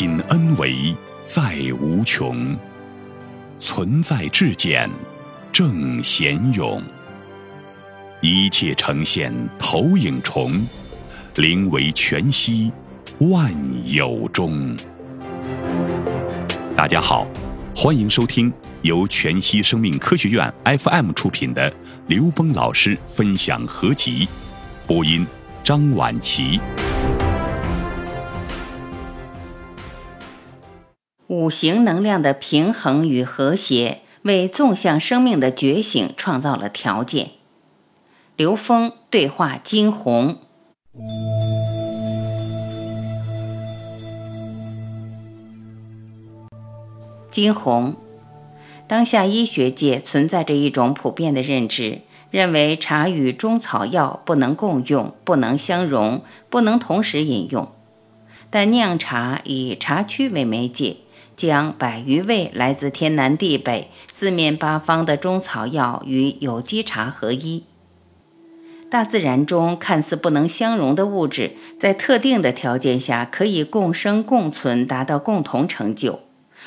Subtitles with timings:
[0.00, 2.56] 品恩为在无穷，
[3.58, 4.88] 存在至简
[5.52, 6.82] 正贤勇，
[8.22, 10.66] 一切呈现投影重，
[11.36, 12.72] 灵为全息
[13.18, 13.52] 万
[13.84, 14.74] 有中。
[16.74, 17.26] 大家好，
[17.76, 21.70] 欢迎收听由全息生命科学院 FM 出品的
[22.06, 24.26] 刘峰老师分享合集，
[24.86, 25.26] 播音
[25.62, 26.58] 张婉琪。
[31.30, 37.30] 五行能量的平衡与和谐，为纵向生命的觉醒创造了条件。
[38.34, 40.38] 刘峰对话金红。
[47.30, 47.94] 金红，
[48.88, 52.00] 当下医学界存在着一种普遍的认知，
[52.32, 57.68] 认为茶与中草药不能共用，不能相容，不能同时饮用。
[58.50, 60.96] 但酿茶以茶曲为媒介。
[61.40, 67.64] 将百余味来自天南地北、四面八方的中草药与有机茶合一。
[68.90, 76.20] 大自然中看似不能相容的物质，在特定的条件下可以共生共存，达到共同成就。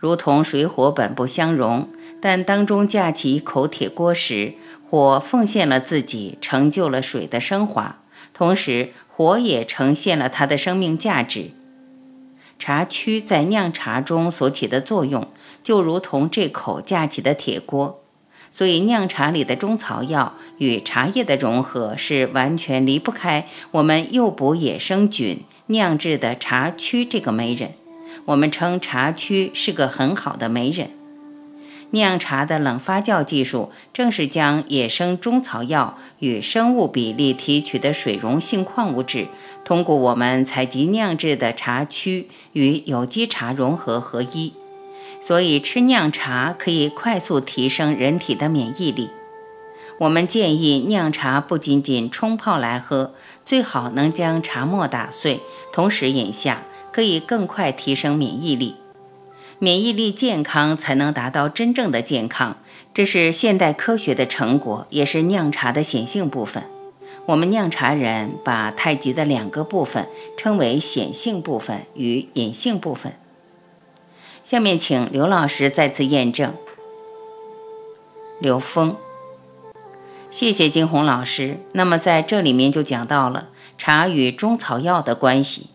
[0.00, 1.88] 如同水火本不相容，
[2.20, 4.54] 但当中架起一口铁锅时，
[4.90, 8.00] 火奉献了自己，成就了水的升华，
[8.34, 11.52] 同时火也呈现了它的生命价值。
[12.58, 15.28] 茶曲在酿茶中所起的作用，
[15.62, 18.00] 就如同这口架起的铁锅，
[18.50, 27.72] 所以酿茶里的中草药与茶叶的融合是完全离不开我们诱捕野生菌酿制的茶曲这个媒人。
[28.24, 30.90] 我们称茶曲是个很好的媒人。
[31.96, 39.28] 酿茶的冷发酵技术，正是将野生中草药与生物比例提取的水溶性矿物质，
[39.64, 44.52] 通过我们采集酿制的茶曲与有机茶融合合一，
[45.20, 49.08] 所以吃酿茶可以快速提升人体的免疫力。
[49.98, 53.14] 我们建议酿茶不仅仅冲泡来喝，
[53.46, 55.40] 最好能将茶末打碎，
[55.72, 56.62] 同时饮下，
[56.92, 58.74] 可以更快提升免疫力。
[59.58, 62.58] 免疫力健康才能达到真正的健康，
[62.92, 66.64] 这是现代科学的成果，也是酿茶的显性部分。
[67.24, 70.06] 我们酿茶人把太极的两个部分
[70.36, 73.14] 称为显性部分与隐性部分。
[74.44, 76.52] 下面请刘老师再次验证。
[78.38, 78.96] 刘峰，
[80.30, 81.60] 谢谢金红老师。
[81.72, 85.68] 那么在这里面就讲到了茶与中草药的关系。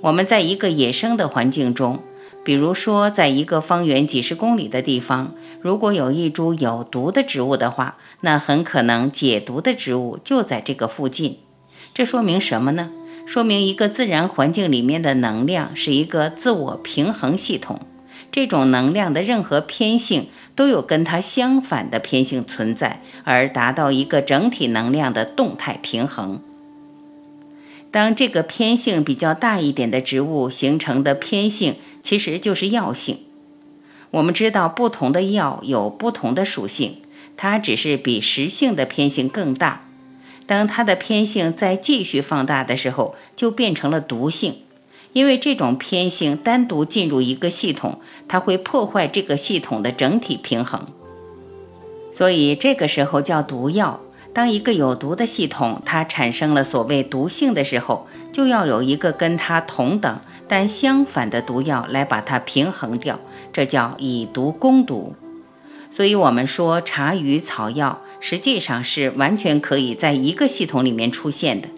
[0.00, 2.02] 我们在一个野生的环境中。
[2.44, 11.38] 比如说，在一个方圆几十公里的地方，如果有一株有毒的植物的话，那很可能解毒的植物就在这个附近。
[11.94, 12.90] 这说明什么呢？
[13.24, 17.82] 说明一个自然环境里面的能量是一个自我平衡系统，
[18.32, 20.26] 这种能量的任何偏性
[20.56, 26.40] 都有跟它相反的偏性存在，而达到一个整体能量的动态平衡。
[27.92, 31.76] 当这个偏性比较大一点的植物形成的偏性。
[32.02, 33.18] 其实就是药性。
[34.10, 36.98] 我们知道，不同的药有不同的属性，
[37.36, 39.86] 它只是比实性的偏性更大。
[40.44, 44.56] 当它的偏性再继续放大的时候，就变成了毒性。
[45.14, 50.86] 因为这种偏性单独进入一个系统，它会破坏这个系统的整体平衡，
[52.10, 54.00] 所以这个时候叫毒药。
[54.32, 60.20] 当一个有毒的系统它产生了所谓毒性的时候，就要有一个跟它同等。
[60.48, 63.18] 但相反的毒药来把它平衡掉，
[63.54, 65.14] 这叫以毒攻毒。
[65.90, 71.68] 所以，我们说茶与草药实际上是完全可以在一个系统里面出现的，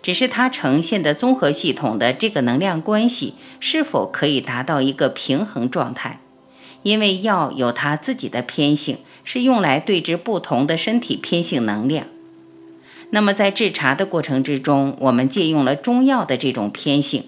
[0.00, 6.20] 只是它呈现的综合系统的这个能量关系是否可以达到一个平衡状态。
[6.82, 8.98] 因为药有它自己的偏性，
[9.32, 12.08] 是用来对治不同的身体偏性能量。
[13.10, 17.26] 那么，在制茶的过程之中，我们借用了中药的这种偏性。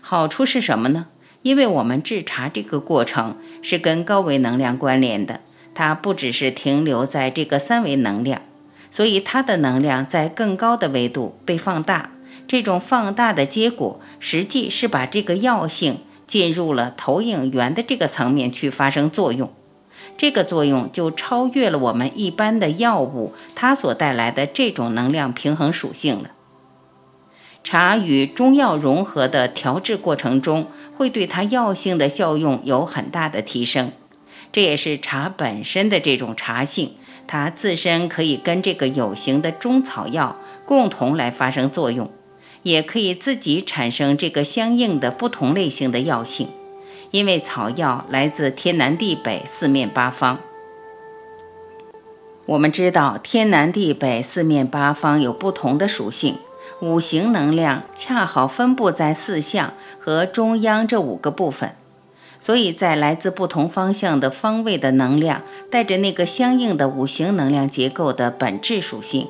[0.00, 1.08] 好处是什么呢？
[1.42, 5.40] 因为我们制茶这个过程是跟高维能量关联的，
[5.74, 8.40] 它不只是停留在这个三维能量，
[8.90, 12.12] 所以它的能量在更高的维度被放大。
[12.48, 19.52] 这种放大的结果，实际是把这个药性进入了投影源的这个层面去发生作用，
[20.16, 26.30] 这个作用就超越了我们一般的药物它所带来的这种能量平衡属性了。
[27.62, 30.66] 茶与中药融合的调制过程中，
[30.96, 33.90] 会对它药性的效用有很大的提升。
[34.52, 36.92] 这也是茶本身的这种茶性，
[37.26, 40.36] 它自身可以跟这个有形的中草药
[40.66, 42.10] 共同来发生作用，
[42.62, 46.48] 也可以自己产生这个相应的不同类型的药性。
[47.14, 50.40] 因为草药来自天南地北、四面八方。
[52.44, 56.38] 我们知道，天南地北、四面八方有不同的属性，
[56.80, 61.76] 五行能量恰好分布在四象和中央这五个部分，
[62.40, 69.28] 所以在来自不同方向的方位的能量，带着那个相应的五行能量结构的本质属性。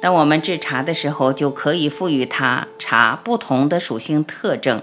[0.00, 4.80] 当我们制茶的时候，就可以赋予它茶不同的属性特征。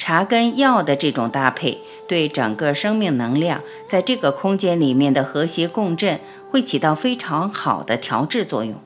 [0.00, 6.18] 茶跟药的这种搭配，对整个生命能量在这个空间里面的和谐共振，
[6.50, 8.76] 会起到非常好的调制作用。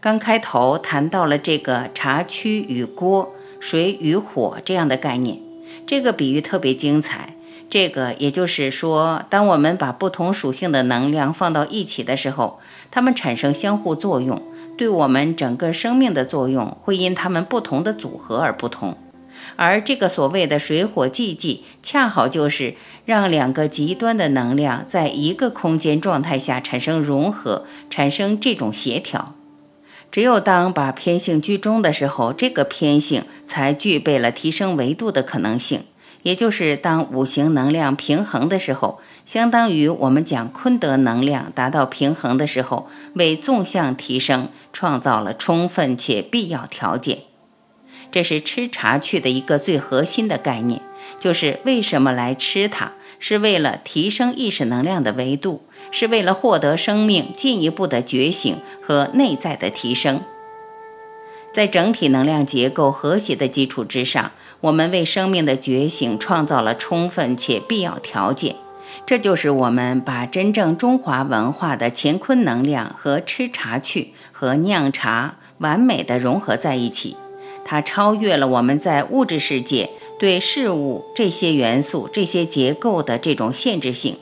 [0.00, 5.40] 刚开头谈到了这个茶区与锅、水与火这样的概念，
[5.84, 7.34] 这个比喻特别精彩。
[7.68, 12.60] 这个也就是说，当我们把不同属性的能量放到一起的时候，
[12.92, 14.40] 它们产生相互作用，
[14.78, 18.96] 对我们整个生命的作用会因它们不同的组合而不同。
[19.56, 22.74] 而这个所谓的水火既济，恰好就是
[23.04, 29.34] 让两个极端的能量在一个空间状态下产生融合，产生这种协调。
[30.10, 35.82] 只有当把偏性居中的时候，这个偏性才具备了提升维度的可能性。
[36.22, 47.18] 也就是当五行能量平衡的时候，相当于我们讲坤德能量达到平衡的时候，为纵向提升创造了充分且必要条件。
[48.14, 50.80] 这是吃茶去的一个最核心的概念，
[51.18, 60.20] 就是为什么来吃它，是为了提升意识能量的维度，是为了获得生命进一步的觉醒和内在的提升。
[61.50, 64.30] 在整体能量结构和谐的基础之上，
[64.60, 68.54] 我们为生命的觉醒创造了充分且必要条件。
[69.04, 77.16] 这就是我们把真正中华文化的乾坤能量和吃茶去和酿茶完美的融合在一起。
[77.64, 84.16] 它超越了我们在物质世界对事物这些元素、这些结构的这种限制性，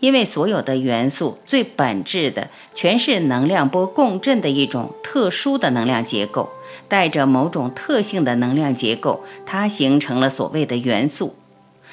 [0.00, 6.50] 因为所有的元素最本质的全是能量波共振的一种特殊的能量结构，
[6.88, 11.34] 带着某种特性的能量结构，它形成了所谓的元素。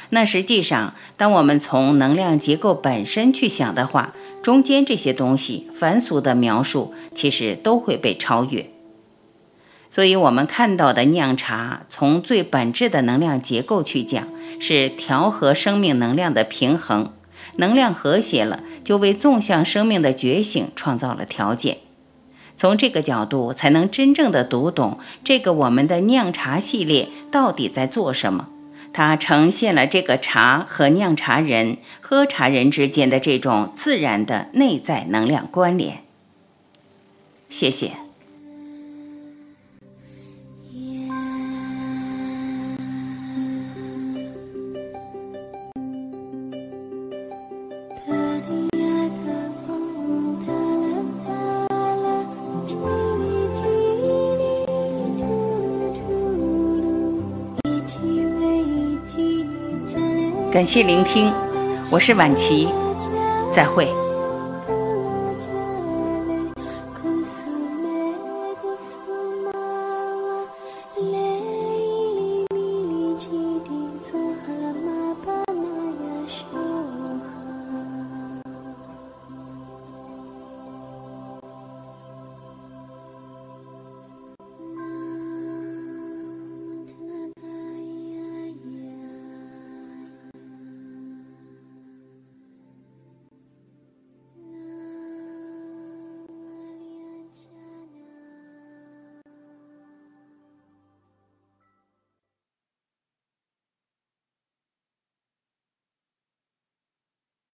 [0.09, 8.69] 那实际上，当我们从能量结构本身去想的话，中间这些东西凡俗的描述其实都会被超越。
[9.89, 14.27] 所以，我们看到的酿茶，从最本质的能量结构去讲，
[14.59, 17.13] 是调和生命能量的平衡。
[17.55, 21.77] 能量和谐了，就为纵向生命的觉醒创造了条件。
[22.55, 28.49] 从这个角度，才能真正的读懂这个我们的酿茶系列到底在做什么。
[28.93, 36.03] 它呈现了这个茶和酿茶人、喝茶人之间的这种自然的内在能量关联。
[37.49, 38.06] 谢谢。
[60.57, 61.31] 感谢聆听，
[61.87, 62.67] 我是晚琪，
[63.53, 64.06] 再会。